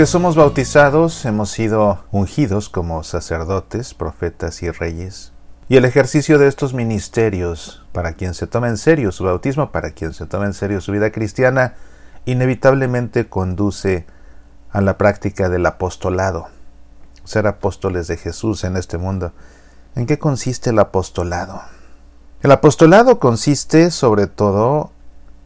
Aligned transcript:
que 0.00 0.06
somos 0.06 0.34
bautizados 0.34 1.26
hemos 1.26 1.50
sido 1.50 1.98
ungidos 2.10 2.70
como 2.70 3.04
sacerdotes, 3.04 3.92
profetas 3.92 4.62
y 4.62 4.70
reyes. 4.70 5.34
Y 5.68 5.76
el 5.76 5.84
ejercicio 5.84 6.38
de 6.38 6.48
estos 6.48 6.72
ministerios, 6.72 7.84
para 7.92 8.14
quien 8.14 8.32
se 8.32 8.46
toma 8.46 8.70
en 8.70 8.78
serio 8.78 9.12
su 9.12 9.24
bautismo, 9.24 9.72
para 9.72 9.90
quien 9.90 10.14
se 10.14 10.24
toma 10.24 10.46
en 10.46 10.54
serio 10.54 10.80
su 10.80 10.92
vida 10.92 11.12
cristiana, 11.12 11.74
inevitablemente 12.24 13.28
conduce 13.28 14.06
a 14.70 14.80
la 14.80 14.96
práctica 14.96 15.50
del 15.50 15.66
apostolado, 15.66 16.48
ser 17.24 17.46
apóstoles 17.46 18.08
de 18.08 18.16
Jesús 18.16 18.64
en 18.64 18.78
este 18.78 18.96
mundo. 18.96 19.34
¿En 19.96 20.06
qué 20.06 20.18
consiste 20.18 20.70
el 20.70 20.78
apostolado? 20.78 21.60
El 22.40 22.52
apostolado 22.52 23.18
consiste 23.18 23.90
sobre 23.90 24.28
todo 24.28 24.92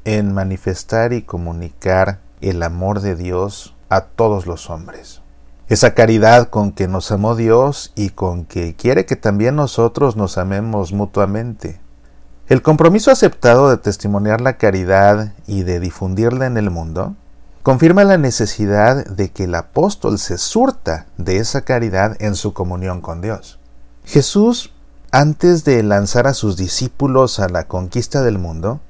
en 0.05 0.32
manifestar 0.32 1.13
y 1.13 1.23
comunicar 1.23 2.21
el 2.41 2.63
amor 2.63 3.00
de 3.00 3.17
Dios 3.17 3.74
a 3.94 4.03
todos 4.03 4.46
los 4.46 4.71
hombres. 4.71 5.21
Esa 5.68 5.94
caridad 5.94 6.48
con 6.48 6.72
que 6.72 6.89
nos 6.89 7.11
amó 7.11 7.36
Dios 7.36 7.93
y 7.94 8.11
con 8.11 8.44
que 8.44 8.76
quiere 8.76 9.07
que 9.07 9.17
también 9.17 9.57
nosotros 9.57 10.17
nos 10.17 10.36
amemos 10.36 10.93
mutuamente. 10.93 11.80
El 12.48 12.61
compromiso 12.61 13.11
aceptado 13.11 13.70
de 13.70 13.79
testimoniar 13.79 14.43
la 14.43 14.58
caridad 14.58 15.32
y 15.46 15.62
de 15.62 15.80
difundirla 15.80 16.46
en 16.46 16.58
el 16.58 16.70
mundo 16.70 17.17
confirma 17.62 18.04
la 18.04 18.18
necesidad 18.18 19.07
de 19.07 19.30
que 19.30 19.44
el 19.44 19.54
apóstol 19.54 20.18
se 20.18 20.36
surta 20.36 21.06
de 21.17 21.39
esa 21.39 21.62
caridad 21.62 22.14
en 22.20 22.34
su 22.34 22.53
comunión 22.53 23.00
con 23.00 23.22
Dios. 23.22 23.58
Jesús, 24.04 24.75
antes 25.11 25.64
de 25.64 25.82
lanzar 25.82 26.26
a 26.26 26.34
sus 26.34 26.58
discípulos 26.58 27.40
a 27.40 27.48
la 27.48 27.67
conquista 27.67 28.20
del 28.20 28.39
mundo, 28.39 28.81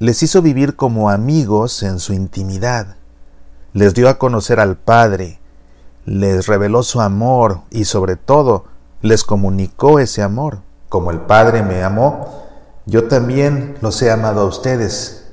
les 0.00 0.24
hizo 0.24 0.42
vivir 0.42 0.74
como 0.74 1.10
amigos 1.10 1.84
en 1.84 2.00
su 2.00 2.12
intimidad, 2.12 2.96
les 3.76 3.92
dio 3.92 4.08
a 4.08 4.16
conocer 4.16 4.58
al 4.58 4.78
Padre, 4.78 5.38
les 6.06 6.46
reveló 6.46 6.82
su 6.82 7.02
amor 7.02 7.60
y 7.70 7.84
sobre 7.84 8.16
todo 8.16 8.64
les 9.02 9.22
comunicó 9.22 9.98
ese 9.98 10.22
amor. 10.22 10.60
Como 10.88 11.10
el 11.10 11.20
Padre 11.20 11.62
me 11.62 11.82
amó, 11.82 12.46
yo 12.86 13.06
también 13.06 13.76
los 13.82 14.00
he 14.00 14.10
amado 14.10 14.40
a 14.40 14.44
ustedes. 14.46 15.26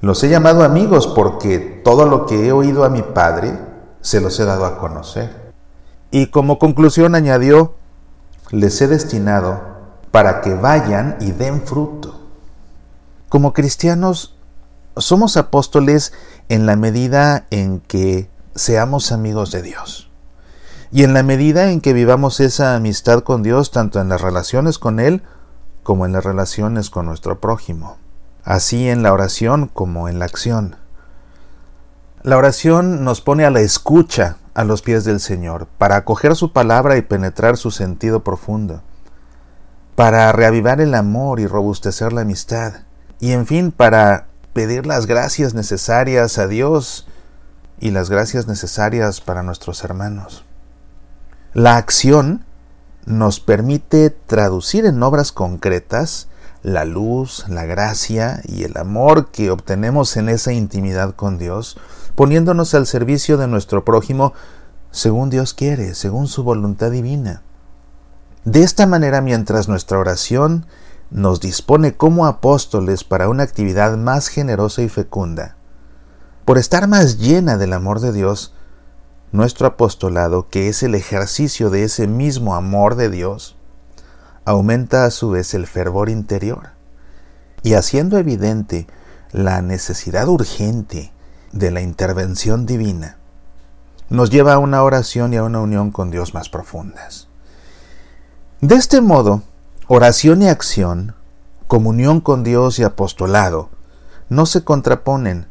Los 0.00 0.22
he 0.22 0.28
llamado 0.28 0.62
amigos 0.62 1.08
porque 1.08 1.58
todo 1.58 2.06
lo 2.06 2.26
que 2.26 2.46
he 2.46 2.52
oído 2.52 2.84
a 2.84 2.90
mi 2.90 3.02
Padre 3.02 3.58
se 4.02 4.20
los 4.20 4.38
he 4.38 4.44
dado 4.44 4.64
a 4.64 4.78
conocer. 4.78 5.52
Y 6.12 6.28
como 6.28 6.60
conclusión 6.60 7.16
añadió, 7.16 7.74
les 8.52 8.80
he 8.80 8.86
destinado 8.86 9.62
para 10.12 10.42
que 10.42 10.54
vayan 10.54 11.16
y 11.18 11.32
den 11.32 11.62
fruto. 11.62 12.20
Como 13.28 13.52
cristianos, 13.52 14.37
somos 15.00 15.36
apóstoles 15.36 16.12
en 16.48 16.66
la 16.66 16.76
medida 16.76 17.46
en 17.50 17.80
que 17.80 18.30
seamos 18.54 19.12
amigos 19.12 19.50
de 19.50 19.62
Dios. 19.62 20.10
Y 20.90 21.04
en 21.04 21.14
la 21.14 21.22
medida 21.22 21.70
en 21.70 21.80
que 21.80 21.92
vivamos 21.92 22.40
esa 22.40 22.74
amistad 22.74 23.20
con 23.20 23.42
Dios, 23.42 23.70
tanto 23.70 24.00
en 24.00 24.08
las 24.08 24.20
relaciones 24.20 24.78
con 24.78 25.00
Él 25.00 25.22
como 25.82 26.06
en 26.06 26.12
las 26.12 26.24
relaciones 26.24 26.90
con 26.90 27.06
nuestro 27.06 27.40
prójimo 27.40 27.98
así 28.48 28.88
en 28.88 29.02
la 29.02 29.12
oración 29.12 29.68
como 29.68 30.08
en 30.08 30.18
la 30.18 30.24
acción. 30.24 30.76
La 32.22 32.38
oración 32.38 33.04
nos 33.04 33.20
pone 33.20 33.44
a 33.44 33.50
la 33.50 33.60
escucha 33.60 34.36
a 34.54 34.64
los 34.64 34.80
pies 34.80 35.04
del 35.04 35.20
Señor, 35.20 35.66
para 35.76 35.96
acoger 35.96 36.34
su 36.34 36.54
palabra 36.54 36.96
y 36.96 37.02
penetrar 37.02 37.58
su 37.58 37.70
sentido 37.70 38.24
profundo, 38.24 38.80
para 39.96 40.32
reavivar 40.32 40.80
el 40.80 40.94
amor 40.94 41.40
y 41.40 41.46
robustecer 41.46 42.14
la 42.14 42.22
amistad, 42.22 42.72
y 43.20 43.32
en 43.32 43.44
fin, 43.46 43.70
para 43.70 44.27
pedir 44.52 44.86
las 44.86 45.06
gracias 45.06 45.54
necesarias 45.54 46.38
a 46.38 46.46
Dios 46.46 47.06
y 47.80 47.90
las 47.90 48.10
gracias 48.10 48.46
necesarias 48.46 49.20
para 49.20 49.42
nuestros 49.42 49.84
hermanos. 49.84 50.44
La 51.54 51.76
acción 51.76 52.44
nos 53.06 53.40
permite 53.40 54.10
traducir 54.10 54.84
en 54.84 55.02
obras 55.02 55.32
concretas 55.32 56.28
la 56.62 56.84
luz, 56.84 57.44
la 57.48 57.64
gracia 57.64 58.42
y 58.44 58.64
el 58.64 58.76
amor 58.76 59.30
que 59.30 59.50
obtenemos 59.50 60.16
en 60.16 60.28
esa 60.28 60.52
intimidad 60.52 61.14
con 61.14 61.38
Dios, 61.38 61.78
poniéndonos 62.14 62.74
al 62.74 62.86
servicio 62.86 63.36
de 63.36 63.46
nuestro 63.46 63.84
prójimo 63.84 64.34
según 64.90 65.30
Dios 65.30 65.54
quiere, 65.54 65.94
según 65.94 66.26
su 66.26 66.42
voluntad 66.42 66.90
divina. 66.90 67.42
De 68.44 68.62
esta 68.62 68.86
manera, 68.86 69.20
mientras 69.20 69.68
nuestra 69.68 69.98
oración 69.98 70.66
nos 71.10 71.40
dispone 71.40 71.96
como 71.96 72.26
apóstoles 72.26 73.04
para 73.04 73.28
una 73.28 73.42
actividad 73.42 73.96
más 73.96 74.28
generosa 74.28 74.82
y 74.82 74.88
fecunda, 74.88 75.56
por 76.44 76.58
estar 76.58 76.88
más 76.88 77.18
llena 77.18 77.56
del 77.56 77.72
amor 77.72 78.00
de 78.00 78.12
Dios, 78.12 78.54
nuestro 79.32 79.66
apostolado, 79.66 80.48
que 80.48 80.68
es 80.68 80.82
el 80.82 80.94
ejercicio 80.94 81.70
de 81.70 81.84
ese 81.84 82.06
mismo 82.06 82.54
amor 82.54 82.94
de 82.94 83.10
Dios, 83.10 83.56
aumenta 84.44 85.04
a 85.04 85.10
su 85.10 85.30
vez 85.30 85.52
el 85.52 85.66
fervor 85.66 86.08
interior 86.08 86.70
y 87.62 87.74
haciendo 87.74 88.16
evidente 88.16 88.86
la 89.32 89.60
necesidad 89.60 90.28
urgente 90.28 91.12
de 91.52 91.70
la 91.70 91.80
intervención 91.80 92.64
divina, 92.64 93.18
nos 94.08 94.30
lleva 94.30 94.54
a 94.54 94.58
una 94.58 94.82
oración 94.82 95.34
y 95.34 95.36
a 95.36 95.42
una 95.42 95.60
unión 95.60 95.90
con 95.90 96.10
Dios 96.10 96.32
más 96.32 96.48
profundas. 96.48 97.28
De 98.60 98.74
este 98.74 99.00
modo, 99.00 99.42
oración 99.90 100.42
y 100.42 100.48
acción, 100.48 101.14
comunión 101.66 102.20
con 102.20 102.44
Dios 102.44 102.78
y 102.78 102.82
apostolado, 102.82 103.70
no 104.28 104.44
se 104.44 104.62
contraponen, 104.62 105.46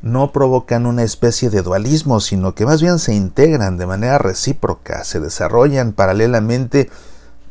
no 0.00 0.32
provocan 0.32 0.86
una 0.86 1.02
especie 1.02 1.50
de 1.50 1.60
dualismo, 1.60 2.20
sino 2.20 2.54
que 2.54 2.64
más 2.64 2.80
bien 2.80 2.98
se 2.98 3.12
integran 3.12 3.76
de 3.76 3.84
manera 3.84 4.16
recíproca, 4.16 5.04
se 5.04 5.20
desarrollan 5.20 5.92
paralelamente 5.92 6.88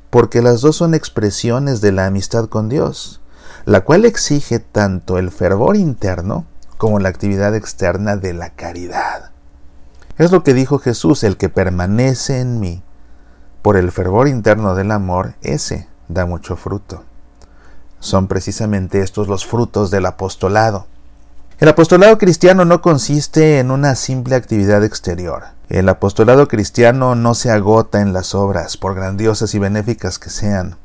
porque 0.09 0.42
las 0.42 0.62
dos 0.62 0.78
son 0.78 0.96
expresiones 0.96 1.80
de 1.80 1.92
la 1.92 2.08
amistad 2.08 2.46
con 2.46 2.70
Dios, 2.70 3.22
la 3.66 3.81
cual 3.81 4.03
exige 4.03 4.58
tanto 4.58 5.20
el 5.20 5.30
fervor 5.30 5.78
interno 5.78 6.47
como 6.78 6.97
la 6.97 7.09
actividad 7.09 7.53
externa 7.53 8.16
de 8.16 8.34
la 8.34 8.50
caridad. 8.50 9.30
Es 10.18 10.31
lo 10.31 10.44
que 10.44 10.56
dijo 10.56 10.80
Jesús, 10.80 11.24
el 11.24 11.38
que 11.38 11.50
permanece 11.50 12.40
en 12.40 12.59
mí, 12.59 12.81
por 13.62 13.78
el 13.78 13.91
fervor 13.91 14.28
interno 14.28 14.74
del 14.74 14.90
amor, 14.90 15.36
ese 15.44 15.88
da 16.09 16.25
mucho 16.25 16.58
fruto. 16.58 17.03
Son 18.02 18.28
precisamente 18.28 19.02
estos 19.02 19.30
los 19.30 19.46
frutos 19.46 19.92
del 19.92 20.06
apostolado. 20.06 20.88
El 21.59 21.70
apostolado 21.70 22.18
cristiano 22.18 22.66
no 22.66 22.81
consiste 22.81 23.59
en 23.59 23.72
una 23.72 23.96
simple 23.96 24.36
actividad 24.36 24.84
exterior. 24.84 25.44
El 25.70 25.88
apostolado 25.88 26.47
cristiano 26.47 27.16
no 27.16 27.36
se 27.36 27.52
agota 27.52 28.02
en 28.02 28.12
las 28.12 28.34
obras, 28.34 28.75
por 28.75 28.96
grandiosas 28.96 29.53
y 29.53 29.59
benéficas 29.59 30.20
que 30.20 30.30
sean. 30.30 30.78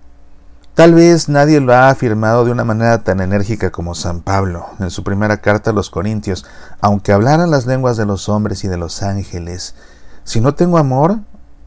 Tal 0.75 0.93
vez 0.93 1.29
nadie 1.29 1.61
lo 1.61 1.73
ha 1.73 1.89
afirmado 1.89 2.45
de 2.45 2.51
una 2.51 2.65
manera 2.65 3.05
tan 3.05 3.21
enérgica 3.21 3.71
como 3.71 3.95
San 3.95 4.21
Pablo 4.21 4.67
en 4.81 4.91
su 4.91 5.05
primera 5.05 5.37
carta 5.37 5.71
a 5.71 5.73
los 5.73 5.89
Corintios, 5.89 6.45
aunque 6.81 7.12
hablaran 7.12 7.53
las 7.53 7.65
lenguas 7.67 7.97
de 7.97 8.06
los 8.06 8.29
hombres 8.29 8.65
y 8.65 8.69
de 8.69 8.77
los 8.77 9.05
ángeles. 9.05 9.77
Si 10.25 10.41
no 10.41 10.56
tengo 10.56 10.79
amor, 10.79 11.21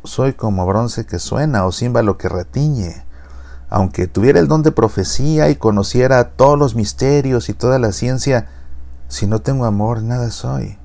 soy 0.03 0.33
como 0.33 0.65
bronce 0.65 1.05
que 1.05 1.19
suena 1.19 1.65
o 1.65 1.71
címbalo 1.71 2.17
que 2.17 2.27
retiñe. 2.27 3.06
Aunque 3.69 4.07
tuviera 4.07 4.39
el 4.39 4.47
don 4.47 4.63
de 4.63 4.71
profecía 4.71 5.49
y 5.49 5.55
conociera 5.55 6.29
todos 6.31 6.57
los 6.57 6.75
misterios 6.75 7.49
y 7.49 7.53
toda 7.53 7.79
la 7.79 7.91
ciencia, 7.91 8.47
si 9.09 9.27
no 9.27 9.39
tengo 9.39 9.65
amor, 9.65 10.01
nada 10.01 10.31
soy. 10.31 10.77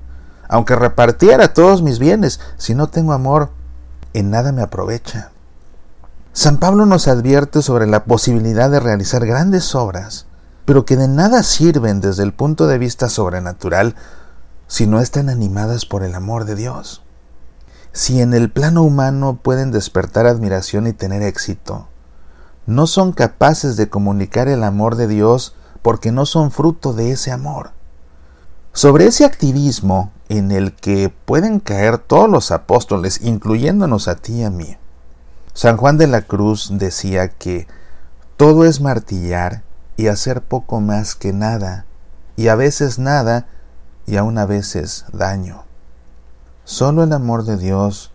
Aunque 0.49 0.75
repartiera 0.75 1.53
todos 1.53 1.81
mis 1.81 1.99
bienes, 1.99 2.39
si 2.57 2.75
no 2.75 2.87
tengo 2.87 3.13
amor, 3.13 3.51
en 4.13 4.29
nada 4.29 4.51
me 4.51 4.61
aprovecha. 4.61 5.31
San 6.33 6.57
Pablo 6.57 6.85
nos 6.85 7.07
advierte 7.07 7.61
sobre 7.61 7.87
la 7.87 8.05
posibilidad 8.05 8.69
de 8.69 8.79
realizar 8.79 9.25
grandes 9.25 9.75
obras, 9.75 10.25
pero 10.65 10.85
que 10.85 10.97
de 10.97 11.07
nada 11.07 11.43
sirven 11.43 12.01
desde 12.01 12.23
el 12.23 12.33
punto 12.33 12.67
de 12.67 12.77
vista 12.77 13.07
sobrenatural 13.07 13.95
si 14.67 14.87
no 14.87 14.99
están 14.99 15.29
animadas 15.29 15.85
por 15.85 16.03
el 16.03 16.15
amor 16.15 16.45
de 16.45 16.55
Dios. 16.55 17.03
Si 17.91 18.21
en 18.21 18.33
el 18.33 18.49
plano 18.51 18.81
humano 18.81 19.39
pueden 19.41 19.71
despertar 19.71 20.25
admiración 20.25 20.87
y 20.87 20.93
tener 20.93 21.21
éxito, 21.21 21.87
no 22.65 22.87
son 22.87 23.11
capaces 23.11 23.75
de 23.77 23.89
comunicar 23.89 24.47
el 24.47 24.63
amor 24.63 24.95
de 24.95 25.07
Dios 25.07 25.55
porque 25.81 26.11
no 26.11 26.25
son 26.25 26.51
fruto 26.51 26.93
de 26.93 27.11
ese 27.11 27.31
amor. 27.31 27.71
Sobre 28.71 29.05
ese 29.05 29.25
activismo 29.25 30.11
en 30.29 30.51
el 30.51 30.73
que 30.73 31.09
pueden 31.09 31.59
caer 31.59 31.99
todos 31.99 32.29
los 32.29 32.51
apóstoles, 32.51 33.21
incluyéndonos 33.21 34.07
a 34.07 34.15
ti 34.15 34.41
y 34.41 34.43
a 34.43 34.49
mí, 34.49 34.77
San 35.53 35.77
Juan 35.77 35.97
de 35.97 36.07
la 36.07 36.23
Cruz 36.23 36.69
decía 36.73 37.29
que 37.29 37.67
todo 38.37 38.65
es 38.65 38.81
martillar 38.81 39.61
y 39.95 40.07
hacer 40.07 40.41
poco 40.41 40.81
más 40.81 41.13
que 41.13 41.33
nada, 41.33 41.85
y 42.35 42.47
a 42.47 42.55
veces 42.55 42.97
nada, 42.97 43.45
y 44.07 44.15
aún 44.15 44.39
a 44.39 44.47
veces 44.47 45.05
daño. 45.13 45.65
Solo 46.63 47.03
el 47.03 47.13
amor 47.13 47.43
de 47.43 47.57
Dios 47.57 48.11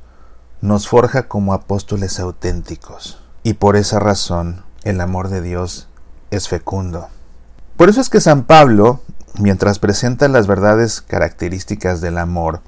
nos 0.60 0.88
forja 0.88 1.28
como 1.28 1.52
apóstoles 1.52 2.18
auténticos, 2.18 3.20
y 3.42 3.54
por 3.54 3.76
esa 3.76 3.98
razón 3.98 4.64
el 4.84 5.00
amor 5.00 5.28
de 5.28 5.40
Dios 5.40 5.88
es 6.30 6.48
fecundo. 6.48 7.08
Por 7.76 7.88
eso 7.88 8.00
es 8.00 8.10
que 8.10 8.20
San 8.20 8.44
Pablo 8.44 9.00
mientras 9.38 9.78
presenta 9.78 10.28
las 10.28 10.46
verdades 10.46 11.00
características 11.00 12.00
del 12.00 12.18
amor, 12.18 12.60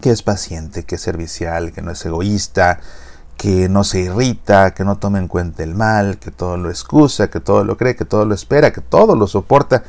que 0.00 0.10
es 0.10 0.22
paciente, 0.22 0.84
que 0.84 0.96
es 0.96 1.00
servicial, 1.00 1.72
que 1.72 1.82
no 1.82 1.90
es 1.90 2.04
egoísta, 2.04 2.80
que 3.36 3.68
no 3.68 3.84
se 3.84 4.00
irrita, 4.00 4.72
que 4.72 4.84
no 4.84 4.96
toma 4.96 5.18
en 5.18 5.28
cuenta 5.28 5.62
el 5.62 5.74
mal, 5.74 6.18
que 6.18 6.30
todo 6.30 6.56
lo 6.56 6.70
excusa, 6.70 7.28
que 7.28 7.40
todo 7.40 7.64
lo 7.64 7.76
cree, 7.76 7.96
que 7.96 8.04
todo 8.04 8.24
lo 8.24 8.34
espera, 8.34 8.72
que 8.72 8.80
todo 8.80 9.14
lo 9.14 9.26
soporta, 9.26 9.84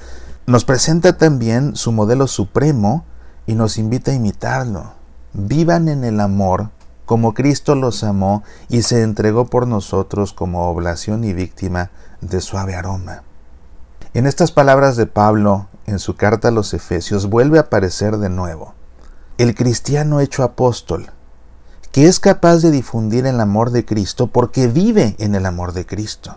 nos 0.46 0.66
presenta 0.66 1.18
también 1.18 1.76
su 1.76 1.92
modelo 1.92 2.28
supremo 2.28 3.06
y 3.46 3.56
nos 3.56 3.78
invita 3.78 4.12
a 4.12 4.16
imitarlo. 4.16 4.94
Vivan 5.34 5.88
en 5.88 6.04
el 6.04 6.20
amor 6.20 6.72
como 7.07 7.33
Cristo 7.33 7.74
los 7.74 8.04
amó 8.04 8.44
y 8.68 8.81
se 8.81 9.01
entregó 9.01 9.45
por 9.45 9.65
nosotros 9.65 10.33
como 10.33 10.68
oblación 10.69 11.24
y 11.24 11.33
víctima 11.33 11.89
de 12.19 12.42
suave 12.42 12.75
aroma. 12.75 13.24
En 14.13 14.27
estas 14.27 14.51
palabras 14.51 14.98
de 14.98 15.06
Pablo, 15.06 15.68
en 15.86 16.00
su 16.00 16.18
carta 16.18 16.50
a 16.50 16.51
los 16.51 16.74
Efesios, 16.74 17.30
vuelve 17.30 17.59
a 17.59 17.62
aparecer 17.62 18.18
de 18.18 18.30
nuevo 18.30 18.74
el 19.38 19.56
cristiano 19.56 20.19
hecho 20.19 20.44
apóstol, 20.44 21.12
que 21.94 22.07
es 22.07 22.19
capaz 22.19 22.57
de 22.57 22.71
difundir 22.71 23.25
el 23.25 23.39
amor 23.39 23.71
de 23.71 23.86
Cristo 23.86 24.27
porque 24.27 24.68
vive 24.68 25.15
en 25.18 25.33
el 25.33 25.45
amor 25.45 25.71
de 25.71 25.86
Cristo. 25.86 26.36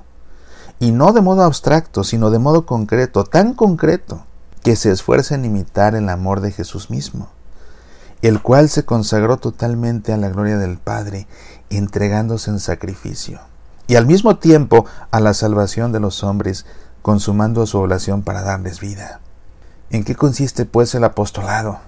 Y 0.78 0.92
no 0.92 1.12
de 1.12 1.20
modo 1.20 1.42
abstracto, 1.42 2.04
sino 2.04 2.30
de 2.30 2.38
modo 2.38 2.64
concreto, 2.64 3.24
tan 3.24 3.54
concreto, 3.54 4.22
que 4.62 4.76
se 4.76 4.92
esfuerza 4.92 5.34
en 5.34 5.46
imitar 5.46 5.96
el 5.96 6.08
amor 6.10 6.40
de 6.40 6.52
Jesús 6.52 6.90
mismo, 6.90 7.28
el 8.22 8.42
cual 8.42 8.68
se 8.68 8.84
consagró 8.84 9.38
totalmente 9.38 10.12
a 10.12 10.18
la 10.18 10.28
gloria 10.28 10.58
del 10.58 10.76
Padre, 10.76 11.26
entregándose 11.70 12.50
en 12.50 12.60
sacrificio, 12.60 13.40
y 13.86 13.96
al 13.96 14.06
mismo 14.06 14.36
tiempo 14.36 14.84
a 15.10 15.20
la 15.20 15.32
salvación 15.32 15.90
de 15.92 16.00
los 16.00 16.22
hombres, 16.22 16.66
consumando 17.02 17.66
su 17.66 17.78
oblación 17.78 18.22
para 18.22 18.42
darles 18.42 18.80
vida. 18.80 19.20
¿En 19.88 20.04
qué 20.04 20.14
consiste 20.14 20.66
pues 20.66 20.94
el 20.94 21.04
apostolado? 21.04 21.80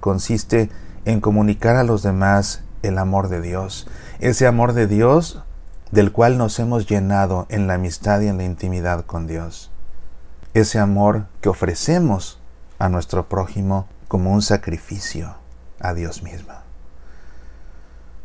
Consiste 0.00 0.70
en 1.04 1.20
comunicar 1.20 1.76
a 1.76 1.84
los 1.84 2.02
demás 2.02 2.62
el 2.82 2.98
amor 2.98 3.28
de 3.28 3.40
Dios, 3.40 3.86
ese 4.18 4.46
amor 4.46 4.72
de 4.72 4.88
Dios 4.88 5.42
del 5.92 6.10
cual 6.10 6.36
nos 6.36 6.58
hemos 6.58 6.86
llenado 6.88 7.46
en 7.48 7.68
la 7.68 7.74
amistad 7.74 8.20
y 8.22 8.26
en 8.26 8.38
la 8.38 8.44
intimidad 8.44 9.06
con 9.06 9.28
Dios, 9.28 9.70
ese 10.52 10.80
amor 10.80 11.26
que 11.40 11.48
ofrecemos 11.48 12.40
a 12.80 12.88
nuestro 12.88 13.28
prójimo 13.28 13.86
como 14.08 14.32
un 14.32 14.42
sacrificio 14.42 15.36
a 15.80 15.94
Dios 15.94 16.22
mismo. 16.22 16.52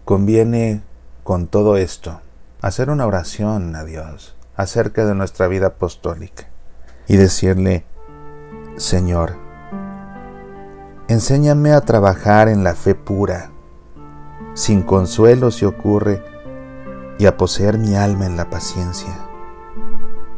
Conviene 0.06 0.84
con 1.24 1.48
todo 1.48 1.78
esto 1.78 2.22
hacer 2.62 2.90
una 2.90 3.06
oración 3.06 3.76
a 3.76 3.84
Dios 3.84 4.36
acerca 4.56 5.06
de 5.06 5.16
nuestra 5.16 5.48
vida 5.48 5.68
apostólica 5.68 6.48
y 7.08 7.18
decirle, 7.18 7.86
Señor, 8.78 9.36
enséñame 11.08 11.74
a 11.74 11.82
trabajar 11.82 12.48
en 12.48 12.64
la 12.64 12.76
fe 12.76 12.96
pura, 12.96 13.52
sin 14.54 14.84
consuelo 14.84 15.52
si 15.52 15.66
ocurre, 15.66 16.24
y 17.18 17.26
a 17.28 17.38
poseer 17.38 17.78
mi 17.78 17.96
alma 17.96 18.26
en 18.26 18.36
la 18.36 18.50
paciencia. 18.50 19.14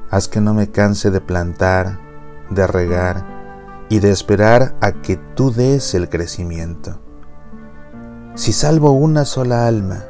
Haz 0.09 0.27
que 0.27 0.42
no 0.42 0.54
me 0.54 0.69
canse 0.69 1.12
de 1.12 1.21
plantar, 1.21 2.00
de 2.50 2.68
regar 2.68 3.32
y 3.94 4.00
de 4.00 4.10
esperar 4.10 4.75
a 4.81 4.92
que 4.92 5.18
tú 5.18 5.54
des 5.54 5.94
el 5.94 6.10
crecimiento. 6.10 7.00
Si 8.34 8.51
salvo 8.51 8.90
una 8.90 9.24
sola 9.24 9.68
alma, 9.68 10.06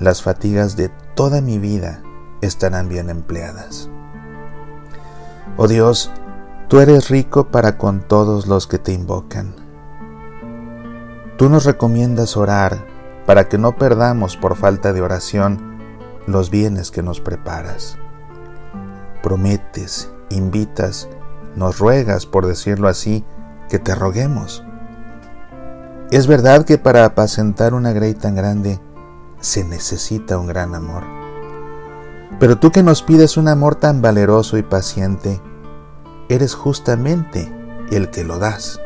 las 0.00 0.20
fatigas 0.20 0.76
de 0.76 0.90
toda 1.14 1.40
mi 1.40 1.60
vida 1.60 2.02
estarán 2.40 2.88
bien 2.88 3.08
empleadas. 3.08 3.88
Oh 5.56 5.68
Dios, 5.68 6.10
tú 6.66 6.80
eres 6.80 7.08
rico 7.08 7.52
para 7.52 7.78
con 7.78 8.00
todos 8.00 8.48
los 8.48 8.66
que 8.66 8.80
te 8.80 8.92
invocan. 8.92 9.54
Tú 11.36 11.48
nos 11.48 11.66
recomiendas 11.66 12.36
orar 12.36 12.84
para 13.26 13.48
que 13.48 13.58
no 13.58 13.76
perdamos 13.76 14.36
por 14.36 14.56
falta 14.56 14.92
de 14.92 15.02
oración 15.02 15.78
los 16.26 16.50
bienes 16.50 16.90
que 16.90 17.04
nos 17.04 17.20
preparas. 17.20 17.96
Prometes, 19.22 20.10
invitas, 20.30 21.08
nos 21.58 21.78
ruegas, 21.78 22.24
por 22.24 22.46
decirlo 22.46 22.88
así, 22.88 23.24
que 23.68 23.78
te 23.78 23.94
roguemos. 23.94 24.64
Es 26.10 26.26
verdad 26.26 26.64
que 26.64 26.78
para 26.78 27.04
apacentar 27.04 27.74
una 27.74 27.92
grey 27.92 28.14
tan 28.14 28.34
grande 28.34 28.80
se 29.40 29.64
necesita 29.64 30.38
un 30.38 30.46
gran 30.46 30.74
amor. 30.74 31.04
Pero 32.40 32.58
tú 32.58 32.70
que 32.70 32.82
nos 32.82 33.02
pides 33.02 33.36
un 33.36 33.48
amor 33.48 33.74
tan 33.74 34.00
valeroso 34.00 34.56
y 34.56 34.62
paciente, 34.62 35.40
eres 36.28 36.54
justamente 36.54 37.52
el 37.90 38.10
que 38.10 38.24
lo 38.24 38.38
das. 38.38 38.80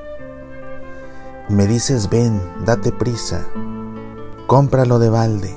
Me 1.49 1.67
dices, 1.67 2.09
ven, 2.09 2.41
date 2.65 2.91
prisa, 2.91 3.47
cómpralo 4.47 4.99
de 4.99 5.11
balde. 5.11 5.55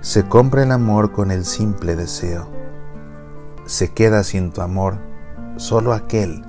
Se 0.00 0.28
compra 0.28 0.64
el 0.64 0.72
amor 0.72 1.12
con 1.12 1.30
el 1.30 1.44
simple 1.44 1.96
deseo. 1.96 2.48
Se 3.64 3.92
queda 3.92 4.24
sin 4.24 4.50
tu 4.50 4.60
amor 4.60 5.13
solo 5.56 5.92
aquel 5.92 6.44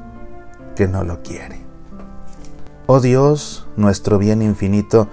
que 0.75 0.87
no 0.87 1.03
lo 1.03 1.21
quiere. 1.21 1.65
Oh 2.87 2.99
Dios, 2.99 3.67
nuestro 3.77 4.17
bien 4.17 4.41
infinito, 4.41 5.07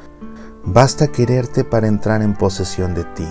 basta 0.64 1.08
quererte 1.08 1.64
para 1.64 1.86
entrar 1.86 2.22
en 2.22 2.34
posesión 2.34 2.94
de 2.94 3.04
ti. 3.04 3.28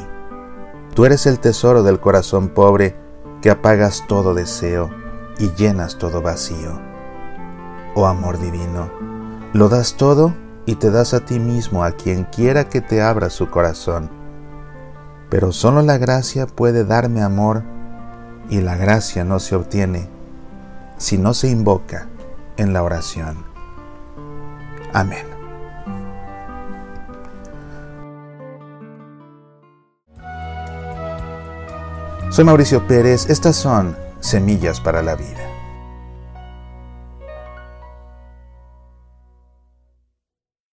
Tú 0.95 1.05
eres 1.05 1.25
el 1.25 1.39
tesoro 1.39 1.83
del 1.83 1.99
corazón 1.99 2.49
pobre 2.49 2.95
que 3.41 3.49
apagas 3.49 4.05
todo 4.07 4.33
deseo 4.33 4.89
y 5.37 5.51
llenas 5.51 5.97
todo 5.97 6.21
vacío. 6.21 6.79
Oh 7.95 8.07
amor 8.07 8.39
divino, 8.39 8.89
lo 9.53 9.69
das 9.69 9.95
todo 9.95 10.33
y 10.65 10.75
te 10.75 10.91
das 10.91 11.13
a 11.13 11.25
ti 11.25 11.39
mismo 11.39 11.83
a 11.83 11.91
quien 11.91 12.25
quiera 12.25 12.69
que 12.69 12.81
te 12.81 13.01
abra 13.01 13.29
su 13.29 13.49
corazón. 13.49 14.09
Pero 15.29 15.51
solo 15.51 15.81
la 15.81 15.97
gracia 15.97 16.47
puede 16.47 16.83
darme 16.83 17.21
amor 17.21 17.63
y 18.49 18.61
la 18.61 18.75
gracia 18.75 19.23
no 19.23 19.39
se 19.39 19.55
obtiene 19.55 20.09
si 21.01 21.17
no 21.17 21.33
se 21.33 21.49
invoca 21.49 22.07
en 22.57 22.73
la 22.73 22.83
oración. 22.83 23.43
Amén. 24.93 25.25
Soy 32.29 32.45
Mauricio 32.45 32.85
Pérez, 32.87 33.29
estas 33.29 33.55
son 33.55 33.97
Semillas 34.19 34.79
para 34.79 35.01
la 35.01 35.15
Vida. 35.15 35.50